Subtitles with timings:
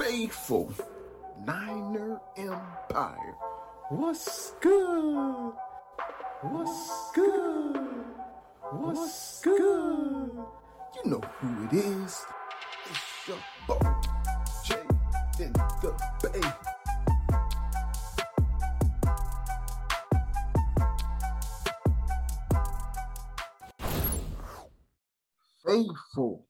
[0.00, 0.72] faithful
[1.44, 3.34] Niner Empire.
[3.90, 5.52] What's good?
[6.42, 7.76] What's good?
[8.72, 10.30] What's good?
[10.96, 12.24] You know who it is.
[12.90, 13.78] It's your boy,
[14.64, 16.40] Jay in the Bay.
[25.66, 26.46] Faithful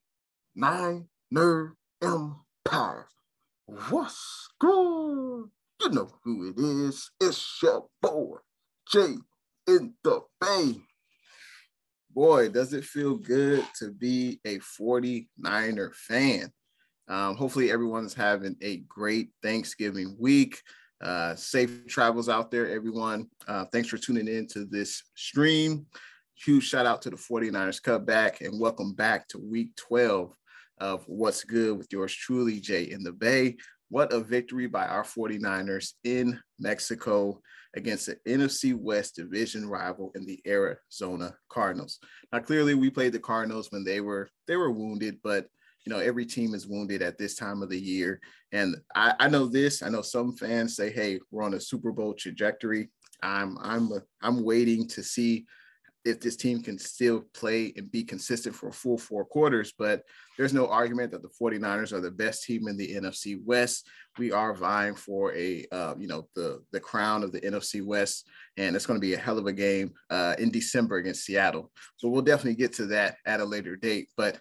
[0.54, 3.06] Niner Empire.
[3.70, 5.44] What's good?
[5.80, 7.08] You know who it is.
[7.20, 8.38] It's your boy,
[8.90, 9.14] Jay
[9.68, 10.74] in the Bay.
[12.10, 16.50] Boy, does it feel good to be a 49er fan.
[17.06, 20.60] Um, hopefully, everyone's having a great Thanksgiving week.
[21.00, 23.28] Uh, safe travels out there, everyone.
[23.46, 25.86] Uh, thanks for tuning in to this stream.
[26.34, 30.34] Huge shout out to the 49ers Cutback and welcome back to week 12
[30.80, 33.56] of What's Good with yours truly, Jay in the Bay.
[33.88, 37.40] What a victory by our 49ers in Mexico
[37.74, 41.98] against the NFC West division rival in the Arizona Cardinals.
[42.32, 45.46] Now, clearly, we played the Cardinals when they were they were wounded, but
[45.84, 48.20] you know every team is wounded at this time of the year.
[48.52, 49.82] And I, I know this.
[49.82, 52.90] I know some fans say, "Hey, we're on a Super Bowl trajectory."
[53.22, 53.90] I'm I'm
[54.22, 55.46] I'm waiting to see
[56.04, 59.72] if this team can still play and be consistent for a full four quarters.
[59.76, 60.02] But
[60.38, 63.86] there's no argument that the 49ers are the best team in the NFC West.
[64.18, 68.26] We are vying for a, uh, you know, the, the crown of the NFC West.
[68.56, 71.70] And it's going to be a hell of a game uh, in December against Seattle.
[71.96, 74.08] So we'll definitely get to that at a later date.
[74.16, 74.40] But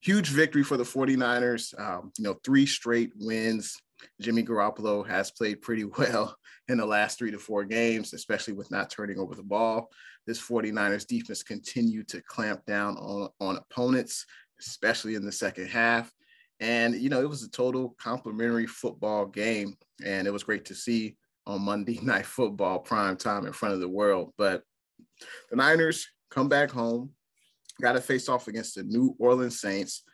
[0.00, 1.78] huge victory for the 49ers.
[1.78, 3.76] Um, you know, three straight wins.
[4.20, 6.36] Jimmy Garoppolo has played pretty well
[6.68, 9.90] in the last three to four games, especially with not turning over the ball.
[10.26, 14.24] This 49ers defense continued to clamp down on, on opponents,
[14.60, 16.10] especially in the second half.
[16.60, 19.76] And, you know, it was a total complimentary football game.
[20.04, 21.16] And it was great to see
[21.46, 24.32] on Monday Night Football prime time in front of the world.
[24.38, 24.62] But
[25.50, 27.10] the Niners come back home,
[27.80, 30.04] got to face off against the New Orleans Saints.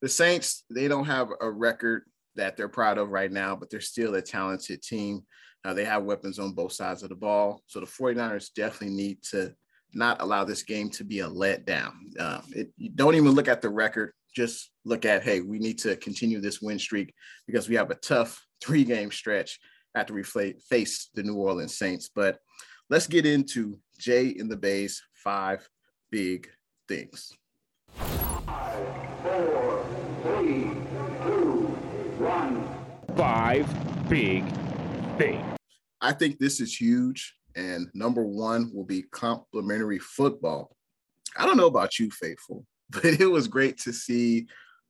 [0.00, 2.04] The Saints, they don't have a record
[2.36, 5.22] that they're proud of right now, but they're still a talented team.
[5.64, 7.62] Uh, they have weapons on both sides of the ball.
[7.66, 9.54] So the 49ers definitely need to
[9.92, 11.92] not allow this game to be a letdown.
[12.18, 14.12] Uh, it, you don't even look at the record.
[14.34, 17.12] Just look at, hey, we need to continue this win streak
[17.46, 19.58] because we have a tough three game stretch
[19.94, 22.10] after we face the New Orleans Saints.
[22.14, 22.38] But
[22.90, 25.68] let's get into Jay in the Bay's five
[26.10, 26.48] big
[26.86, 27.32] things.
[27.94, 28.86] Five,
[29.22, 29.86] four,
[30.22, 30.70] three,
[31.24, 31.66] two,
[32.18, 32.68] one.
[33.16, 34.44] Five big
[35.18, 35.44] things.
[36.00, 37.34] I think this is huge.
[37.56, 40.76] And number one will be complimentary football.
[41.36, 44.46] I don't know about you, Faithful, but it was great to see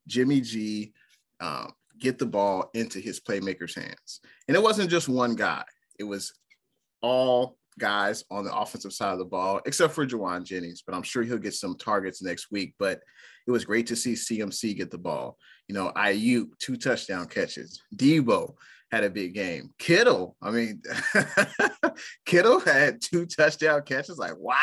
[0.07, 0.93] Jimmy G
[1.41, 4.21] um, get the ball into his playmakers' hands.
[4.47, 5.65] And it wasn't just one guy,
[5.99, 6.33] it was
[7.01, 11.03] all guys on the offensive side of the ball, except for Jauan Jennings, but I'm
[11.03, 12.75] sure he'll get some targets next week.
[12.79, 13.01] But
[13.47, 15.39] it was great to see CMC get the ball.
[15.69, 17.81] You know, Aiyuk, two touchdown catches.
[17.97, 18.55] Deebo
[18.91, 19.71] had a big game.
[19.79, 20.83] Kittle, I mean,
[22.27, 24.19] Kittle had two touchdown catches.
[24.19, 24.55] Like, wow.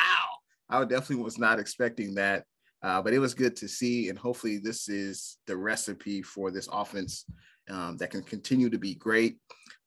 [0.70, 2.46] I definitely was not expecting that.
[2.82, 4.10] Uh, but it was good to see.
[4.10, 7.26] And hopefully, this is the recipe for this offense
[7.70, 9.38] um, that can continue to be great.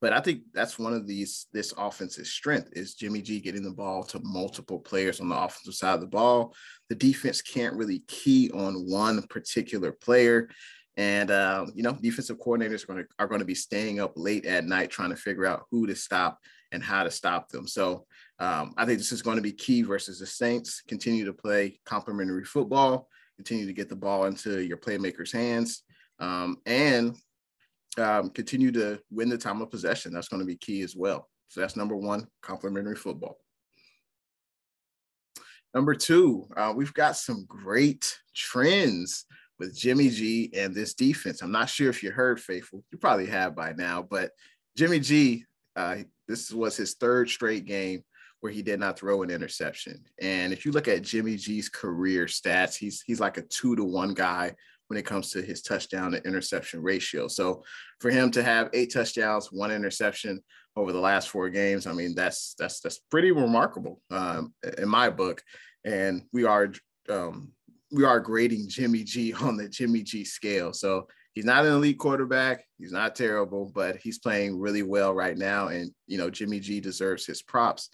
[0.01, 3.71] But I think that's one of these this offense's strength is Jimmy G getting the
[3.71, 6.55] ball to multiple players on the offensive side of the ball.
[6.89, 10.49] The defense can't really key on one particular player.
[10.99, 14.13] And uh, you know, defensive coordinators are going to are going to be staying up
[14.17, 16.41] late at night trying to figure out who to stop
[16.73, 17.69] and how to stop them.
[17.69, 18.05] So
[18.41, 20.83] um, I think this is going to be key versus the Saints.
[20.89, 23.09] Continue to play complementary football.
[23.37, 25.85] Continue to get the ball into your playmakers' hands,
[26.19, 27.17] um, and
[27.97, 30.13] um, continue to win the time of possession.
[30.13, 31.29] That's going to be key as well.
[31.47, 33.39] So that's number one, complementary football.
[35.75, 39.27] Number two, uh, we've got some great trends
[39.59, 41.43] with Jimmy G and this defense.
[41.43, 42.85] I'm not sure if you heard Faithful.
[42.91, 44.31] You probably have by now, but
[44.77, 45.45] Jimmy G,
[45.77, 48.03] uh, this was his third straight game
[48.41, 50.05] where he did not throw an interception.
[50.21, 53.85] And if you look at Jimmy G's career stats, he's he's like a two to
[53.85, 54.55] one guy
[54.87, 57.29] when it comes to his touchdown to interception ratio.
[57.29, 57.63] So
[58.01, 60.41] for him to have eight touchdowns, one interception
[60.77, 65.11] over the last four games, I mean that's that's that's pretty remarkable um, in my
[65.11, 65.43] book.
[65.85, 66.73] And we are
[67.09, 67.53] um,
[67.91, 70.73] we are grading Jimmy G on the Jimmy G scale.
[70.73, 72.65] So he's not an elite quarterback.
[72.79, 75.69] He's not terrible, but he's playing really well right now.
[75.69, 77.91] And, you know, Jimmy G deserves his props.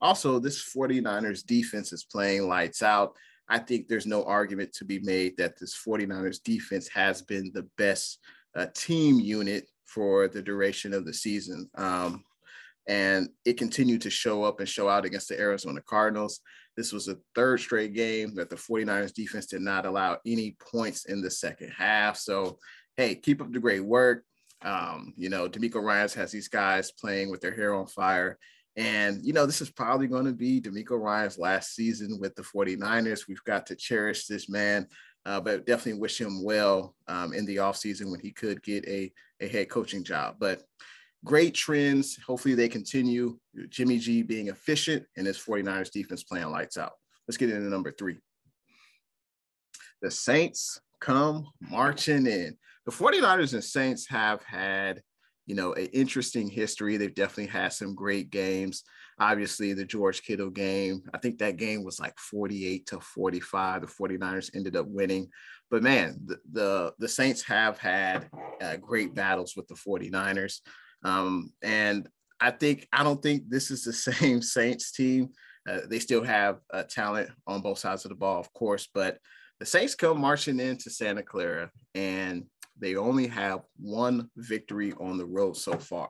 [0.00, 3.12] Also, this 49ers defense is playing lights out.
[3.48, 7.68] I think there's no argument to be made that this 49ers defense has been the
[7.78, 8.18] best
[8.56, 11.70] uh, team unit for the duration of the season.
[11.76, 12.24] Um,
[12.88, 16.40] and it continued to show up and show out against the Arizona Cardinals.
[16.76, 21.06] This was the third straight game that the 49ers defense did not allow any points
[21.06, 22.16] in the second half.
[22.16, 22.58] So,
[22.96, 24.24] hey, keep up the great work.
[24.62, 28.38] Um, you know, DeMeco Ryans has these guys playing with their hair on fire.
[28.76, 32.42] And, you know, this is probably going to be DeMeco Ryans' last season with the
[32.42, 33.26] 49ers.
[33.26, 34.86] We've got to cherish this man,
[35.24, 39.10] uh, but definitely wish him well um, in the offseason when he could get a,
[39.40, 40.36] a head coaching job.
[40.38, 40.62] But
[41.24, 42.18] great trends.
[42.26, 43.38] Hopefully they continue.
[43.68, 46.92] Jimmy G being efficient and his 49ers defense playing lights out.
[47.26, 48.18] Let's get into number three.
[50.02, 52.56] The Saints come marching in.
[52.84, 55.02] The 49ers and Saints have had,
[55.46, 56.96] you know, an interesting history.
[56.96, 58.84] They've definitely had some great games.
[59.18, 63.80] Obviously, the George Kittle game, I think that game was like 48 to 45.
[63.80, 65.28] The 49ers ended up winning.
[65.70, 68.28] But man, the, the, the Saints have had
[68.60, 70.60] uh, great battles with the 49ers.
[71.02, 72.08] Um, and
[72.40, 75.30] I think I don't think this is the same Saints team.
[75.68, 79.18] Uh, they still have uh, talent on both sides of the ball, of course, but
[79.58, 82.44] the Saints come marching into Santa Clara and
[82.78, 86.08] they only have one victory on the road so far.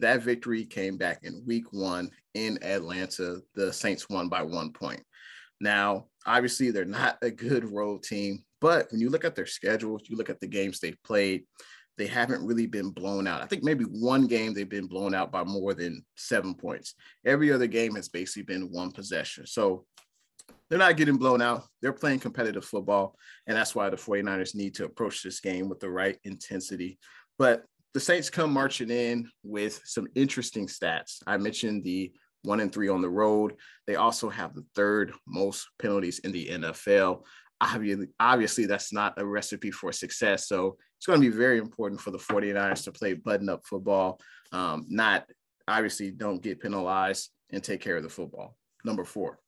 [0.00, 3.40] That victory came back in week one in Atlanta.
[3.54, 5.02] The Saints won by one point.
[5.60, 10.00] Now, obviously, they're not a good road team, but when you look at their schedule,
[10.04, 11.44] you look at the games they've played,
[11.98, 13.42] they haven't really been blown out.
[13.42, 16.94] I think maybe one game they've been blown out by more than seven points.
[17.24, 19.46] Every other game has basically been one possession.
[19.46, 19.86] So
[20.68, 21.64] they're not getting blown out.
[21.80, 23.16] They're playing competitive football.
[23.46, 26.98] And that's why the 49ers need to approach this game with the right intensity.
[27.38, 27.64] But
[27.94, 31.22] the Saints come marching in with some interesting stats.
[31.26, 32.12] I mentioned the
[32.42, 33.54] one and three on the road.
[33.86, 37.22] They also have the third most penalties in the NFL
[37.60, 40.48] obviously, obviously that's not a recipe for success.
[40.48, 44.20] So it's going to be very important for the 49ers to play button up football,
[44.52, 45.26] um, not
[45.68, 48.56] obviously don't get penalized and take care of the football.
[48.84, 49.38] Number four,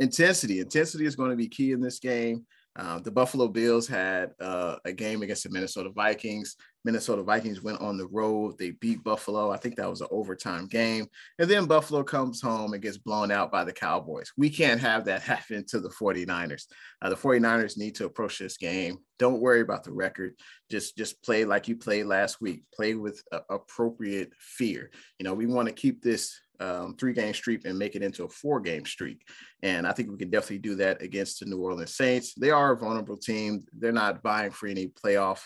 [0.00, 0.60] intensity.
[0.60, 2.46] Intensity is going to be key in this game.
[2.74, 6.56] Uh, the Buffalo Bills had uh, a game against the Minnesota Vikings.
[6.84, 8.58] Minnesota Vikings went on the road.
[8.58, 9.50] They beat Buffalo.
[9.50, 11.06] I think that was an overtime game.
[11.38, 14.32] And then Buffalo comes home and gets blown out by the Cowboys.
[14.36, 16.64] We can't have that happen to the 49ers.
[17.00, 18.98] Uh, the 49ers need to approach this game.
[19.18, 20.34] Don't worry about the record.
[20.70, 22.64] Just just play like you played last week.
[22.74, 24.90] Play with uh, appropriate fear.
[25.18, 28.24] You know, we want to keep this um, three game streak and make it into
[28.24, 29.22] a four game streak.
[29.62, 32.34] And I think we can definitely do that against the New Orleans Saints.
[32.34, 33.64] They are a vulnerable team.
[33.72, 35.42] They're not buying for any playoff.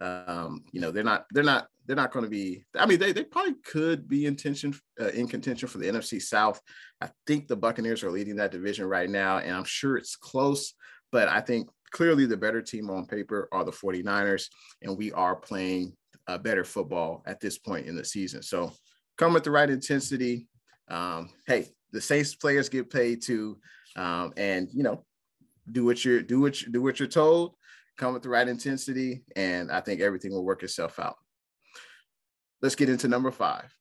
[0.00, 3.12] Um, you know, they're not, they're not, they're not going to be, I mean, they,
[3.12, 6.60] they probably could be in tension, uh, in contention for the NFC South.
[7.00, 10.74] I think the Buccaneers are leading that division right now, and I'm sure it's close,
[11.12, 14.46] but I think clearly the better team on paper are the 49ers,
[14.82, 18.42] and we are playing a better football at this point in the season.
[18.42, 18.72] So
[19.18, 20.46] come with the right intensity,
[20.88, 23.58] um, hey, the Saints players get paid too,
[23.96, 25.04] um, and you know,
[25.70, 27.54] do what you're do what you, do what you're told,
[28.00, 31.16] come with the right intensity, and I think everything will work itself out.
[32.62, 33.74] Let's get into number five.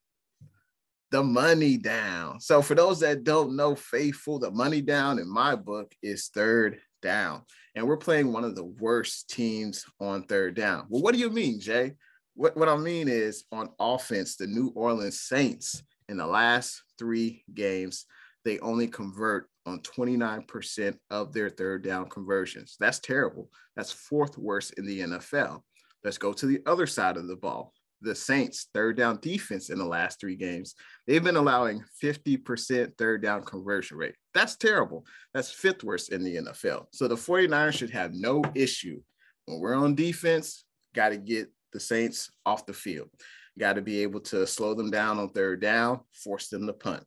[1.12, 2.40] The money down.
[2.40, 6.80] So, for those that don't know, faithful, the money down in my book is third
[7.02, 7.44] down.
[7.76, 10.86] And we're playing one of the worst teams on third down.
[10.90, 11.94] Well, what do you mean, Jay?
[12.36, 17.44] What, what I mean is on offense, the New Orleans Saints in the last three
[17.54, 18.06] games,
[18.44, 22.76] they only convert on 29% of their third down conversions.
[22.80, 23.50] That's terrible.
[23.76, 25.62] That's fourth worst in the NFL.
[26.04, 27.74] Let's go to the other side of the ball.
[28.02, 33.22] The Saints' third down defense in the last three games, they've been allowing 50% third
[33.22, 34.16] down conversion rate.
[34.34, 35.06] That's terrible.
[35.34, 36.86] That's fifth worst in the NFL.
[36.92, 39.02] So the 49ers should have no issue
[39.46, 40.64] when we're on defense,
[40.96, 43.10] got to get the Saints off the field
[43.60, 47.04] got to be able to slow them down on third down, force them to punt.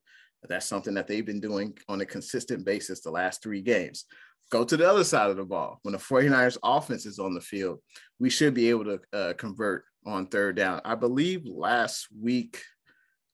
[0.49, 4.07] That's something that they've been doing on a consistent basis the last three games.
[4.51, 5.79] Go to the other side of the ball.
[5.83, 7.81] When the 49ers offense is on the field,
[8.19, 10.81] we should be able to uh, convert on third down.
[10.85, 12.61] I believe last week,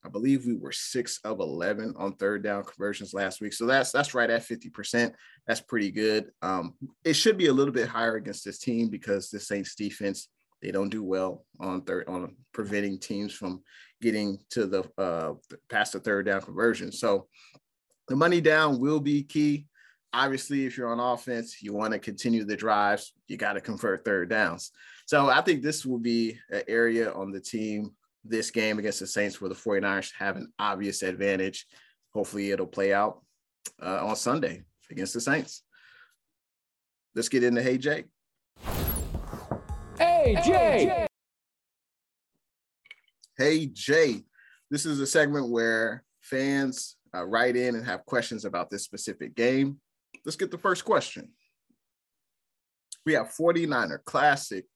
[0.05, 3.53] I believe we were six of 11 on third down conversions last week.
[3.53, 5.13] So that's that's right at 50%.
[5.47, 6.31] That's pretty good.
[6.41, 6.75] Um,
[7.05, 10.29] it should be a little bit higher against this team because this Saints defense
[10.63, 13.63] they don't do well on third on preventing teams from
[14.01, 15.35] getting to the uh,
[15.69, 16.93] past the third down conversion.
[16.93, 17.29] So
[18.09, 19.67] the money down will be key.
[20.13, 23.13] Obviously, if you're on offense, you want to continue the drives.
[23.29, 24.71] You got to convert third downs.
[25.07, 27.93] So I think this will be an area on the team
[28.25, 31.67] this game against the Saints where the 49ers have an obvious advantage.
[32.15, 33.23] Hopefully, it'll play out
[33.83, 35.63] uh, on Sunday against the Saints.
[37.15, 38.07] Let's get into Hey Jake.
[40.29, 41.07] Hey, Jay.
[43.39, 44.25] Hey, Jay.
[44.71, 49.35] This is a segment where fans uh, write in and have questions about this specific
[49.35, 49.81] game.
[50.27, 51.31] Let's get the first question.
[53.07, 54.67] We have 49er Classic.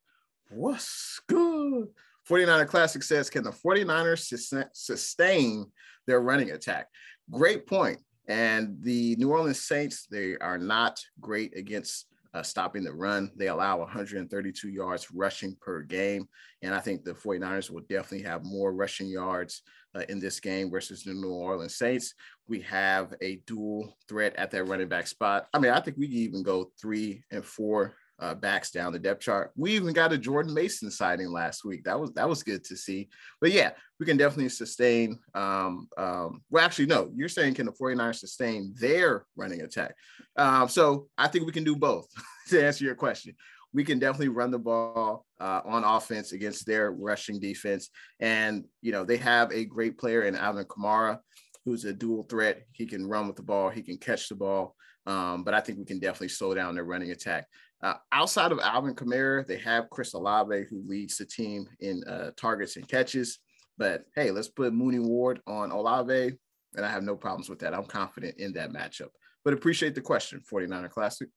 [0.49, 1.89] What's good?
[2.27, 5.71] 49er Classic says, Can the 49ers sustain
[6.07, 6.87] their running attack?
[7.29, 7.99] Great point.
[8.27, 13.31] And the New Orleans Saints, they are not great against uh, stopping the run.
[13.35, 16.27] They allow 132 yards rushing per game.
[16.61, 19.61] And I think the 49ers will definitely have more rushing yards
[19.95, 22.13] uh, in this game versus the New Orleans Saints.
[22.47, 25.47] We have a dual threat at that running back spot.
[25.53, 28.99] I mean, I think we can even go three and four uh, backs down the
[28.99, 29.51] depth chart.
[29.55, 31.83] We even got a Jordan Mason sighting last week.
[31.83, 33.09] That was that was good to see.
[33.41, 35.19] But yeah, we can definitely sustain.
[35.33, 39.95] Um, um, well, actually, no, you're saying can the 49ers sustain their running attack?
[40.37, 42.07] Um, so I think we can do both
[42.49, 43.35] to answer your question.
[43.73, 47.89] We can definitely run the ball uh, on offense against their rushing defense.
[48.19, 51.19] And, you know, they have a great player in Alvin Kamara,
[51.65, 52.63] who's a dual threat.
[52.71, 54.75] He can run with the ball, he can catch the ball.
[55.05, 57.47] Um, but I think we can definitely slow down their running attack.
[57.83, 62.31] Uh, outside of Alvin Kamara, they have Chris Olave, who leads the team in uh,
[62.37, 63.39] targets and catches.
[63.77, 66.37] But hey, let's put Mooney Ward on Olave,
[66.75, 67.73] and I have no problems with that.
[67.73, 69.09] I'm confident in that matchup.
[69.43, 71.27] But appreciate the question, 49er Classic.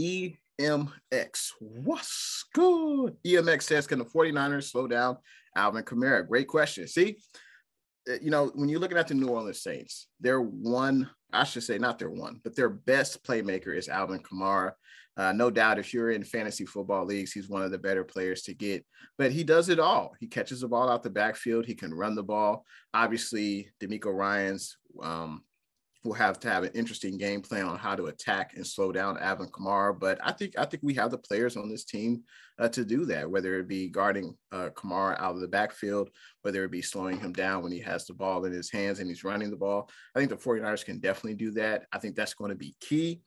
[0.00, 3.14] EMX, what's good?
[3.24, 5.16] EMX says, can the 49ers slow down
[5.56, 6.26] Alvin Kamara?
[6.26, 6.88] Great question.
[6.88, 7.18] See,
[8.20, 11.78] you know, when you're looking at the New Orleans Saints, their one, I should say,
[11.78, 14.72] not their one, but their best playmaker is Alvin Kamara.
[15.16, 18.42] Uh, no doubt, if you're in fantasy football leagues, he's one of the better players
[18.42, 18.84] to get.
[19.16, 20.12] But he does it all.
[20.18, 21.66] He catches the ball out the backfield.
[21.66, 22.66] He can run the ball.
[22.92, 25.44] Obviously, DeMeco Ryans um,
[26.04, 29.18] will have to have an interesting game plan on how to attack and slow down
[29.18, 29.98] Alvin Kamara.
[29.98, 32.22] But I think I think we have the players on this team
[32.58, 36.10] uh, to do that, whether it be guarding uh, Kamara out of the backfield,
[36.42, 39.08] whether it be slowing him down when he has the ball in his hands and
[39.08, 39.88] he's running the ball.
[40.14, 41.86] I think the 49ers can definitely do that.
[41.92, 43.22] I think that's going to be key.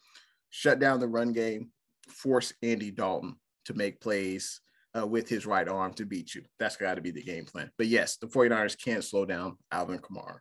[0.52, 1.72] Shut down the run game,
[2.08, 4.62] force Andy Dalton to make plays
[4.98, 6.44] uh, with his right arm to beat you.
[6.60, 7.72] That's got to be the game plan.
[7.78, 10.38] But yes, the 49ers can't slow down Alvin Kamara.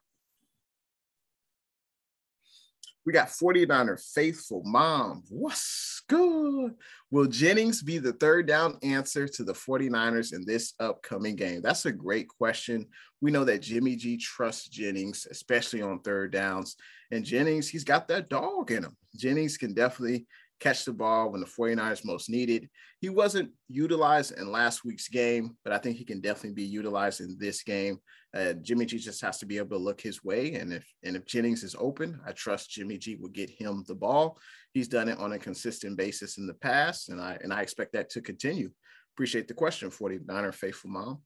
[3.07, 5.23] We got 49er faithful mom.
[5.29, 6.75] What's good?
[7.13, 11.63] Will Jennings be the third down answer to the 49ers in this upcoming game?
[11.63, 12.87] That's a great question.
[13.21, 16.75] We know that Jimmy G trusts Jennings, especially on third downs.
[17.13, 18.97] And Jennings, he's got that dog in him.
[19.17, 20.27] Jennings can definitely
[20.59, 22.69] catch the ball when the 49ers most needed.
[23.01, 27.21] He wasn't utilized in last week's game, but I think he can definitely be utilized
[27.21, 28.01] in this game.
[28.37, 31.17] Uh, Jimmy G just has to be able to look his way, and if and
[31.17, 34.39] if Jennings is open, I trust Jimmy G will get him the ball.
[34.75, 37.95] He's done it on a consistent basis in the past, and I and I expect
[37.95, 38.71] that to continue.
[39.15, 41.23] Appreciate the question, 49er faithful mom.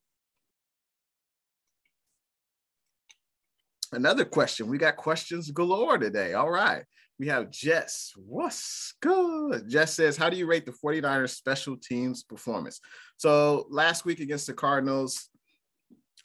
[3.92, 4.68] Another question.
[4.68, 6.34] We got questions galore today.
[6.34, 6.84] All right
[7.20, 8.14] we have Jess.
[8.16, 9.68] What's good?
[9.68, 12.80] Jess says, How do you rate the 49ers special teams performance?
[13.18, 15.28] So last week against the Cardinals,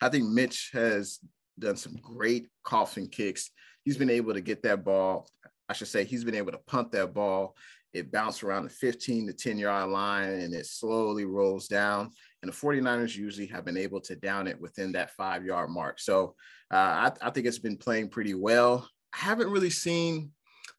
[0.01, 1.19] I think Mitch has
[1.57, 3.49] done some great coffin kicks.
[3.83, 5.27] He's been able to get that ball.
[5.69, 7.55] I should say he's been able to punt that ball.
[7.93, 12.11] It bounced around the 15 to 10 yard line and it slowly rolls down.
[12.41, 15.99] And the 49ers usually have been able to down it within that five yard mark.
[15.99, 16.35] So
[16.71, 18.87] uh, I, I think it's been playing pretty well.
[19.13, 20.31] I haven't really seen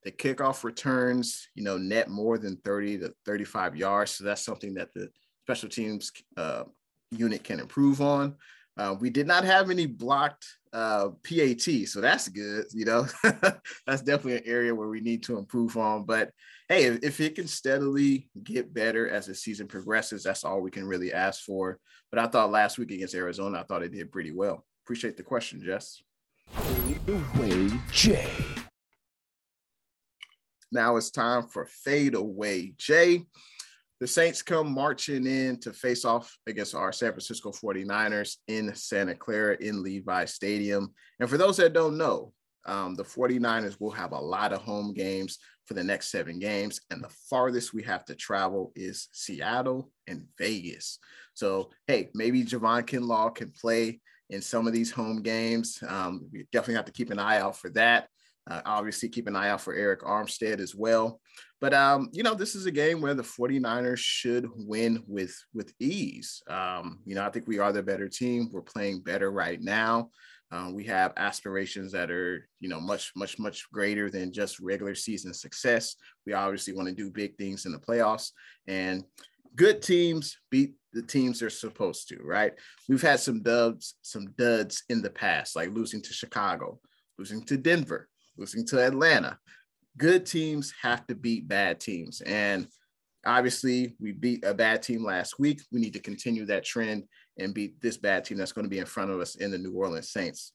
[0.05, 4.13] the kickoff returns, you know, net more than 30 to 35 yards.
[4.13, 5.09] So that's something that the
[5.45, 6.65] special teams uh,
[7.11, 8.37] unit can improve on.
[8.77, 12.67] Uh, we did not have any blocked uh, PAT, so that's good.
[12.73, 13.07] You know,
[13.87, 16.05] that's definitely an area where we need to improve on.
[16.05, 16.31] But
[16.69, 20.71] hey, if, if, it can steadily get better as the season progresses, that's all we
[20.71, 21.79] can really ask for.
[22.11, 24.65] But I thought last week against Arizona, I thought it did pretty well.
[24.85, 26.03] Appreciate the question, Jess.
[27.39, 28.31] Way Jay.
[30.71, 32.75] Now it's time for fade away.
[32.77, 33.23] Jay,
[34.01, 39.15] the Saints come marching in to face off against our San Francisco 49ers in Santa
[39.15, 40.93] Clara in Levi Stadium.
[41.19, 42.33] And for those that don't know,
[42.67, 46.81] um, the 49ers will have a lot of home games for the next seven games.
[46.91, 50.99] And the farthest we have to travel is Seattle and Vegas.
[51.35, 54.01] So, hey, maybe Javon Kinlaw can play
[54.31, 55.83] in some of these home games.
[55.87, 58.09] Um, we definitely have to keep an eye out for that.
[58.49, 61.21] Uh, obviously, keep an eye out for Arik Armstead as well.
[61.61, 65.73] But um, you know, this is a game where the 49ers should win with with
[65.81, 66.43] ease.
[66.49, 68.51] Um, you know, I think we are the better team.
[68.53, 70.11] We're playing better right now.
[70.53, 74.95] Uh, we have aspirations that are, you know, much, much, much greater than just regular
[74.95, 75.97] season success.
[76.25, 78.31] We obviously want to do big things in the playoffs.
[78.69, 79.03] And
[79.57, 82.53] good teams beat the teams they're supposed to, right?
[82.89, 86.79] We've had some dubs, some duds in the past, like losing to Chicago,
[87.19, 89.39] losing to Denver, losing to Atlanta.
[89.97, 92.21] Good teams have to beat bad teams.
[92.21, 92.69] And
[93.25, 95.61] obviously, we beat a bad team last week.
[95.73, 97.05] We need to continue that trend
[97.39, 99.59] and beat this bad team that's going to be in front of us in the
[99.59, 100.53] New Orleans Saints.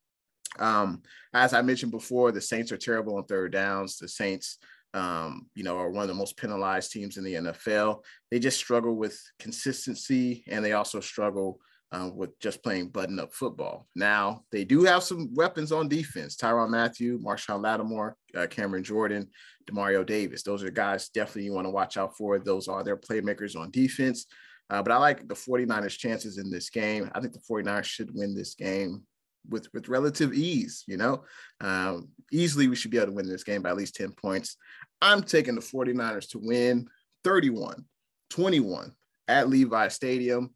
[0.59, 1.01] Um,
[1.33, 3.97] as I mentioned before, the Saints are terrible on third downs.
[3.97, 4.57] The Saints
[4.93, 8.03] um, you know, are one of the most penalized teams in the NFL.
[8.29, 11.59] They just struggle with consistency and they also struggle
[11.91, 13.87] uh, with just playing button up football.
[13.95, 19.29] Now, they do have some weapons on defense Tyrann Mathieu, Marshon Lattimore, uh, Cameron Jordan,
[19.69, 20.43] Demario Davis.
[20.43, 22.39] Those are guys definitely you want to watch out for.
[22.39, 24.25] Those are their playmakers on defense.
[24.69, 27.11] Uh, but I like the 49ers' chances in this game.
[27.13, 29.03] I think the 49ers should win this game
[29.49, 30.83] with with relative ease.
[30.87, 31.23] You know,
[31.59, 34.55] um, easily we should be able to win this game by at least 10 points.
[35.01, 36.87] I'm taking the 49ers to win
[37.23, 37.85] 31
[38.29, 38.93] 21
[39.27, 40.51] at Levi Stadium.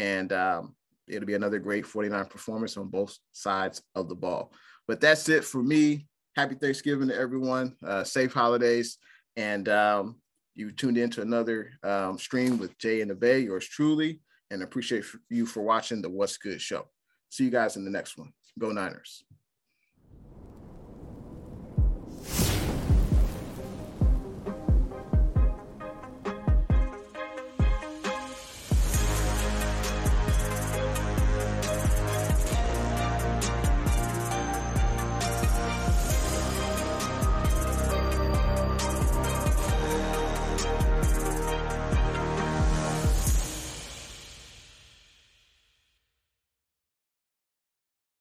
[0.00, 0.74] And um,
[1.06, 4.52] it'll be another great 49 performance on both sides of the ball.
[4.88, 6.06] But that's it for me.
[6.34, 7.76] Happy Thanksgiving to everyone.
[7.86, 8.96] Uh, safe holidays.
[9.36, 10.16] And um,
[10.54, 14.20] you tuned in to another um, stream with Jay and the Bay, yours truly.
[14.50, 16.88] And appreciate you for watching the What's Good show.
[17.28, 18.32] See you guys in the next one.
[18.58, 19.22] Go Niners.